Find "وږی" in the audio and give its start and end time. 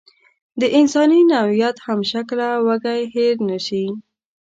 2.65-3.01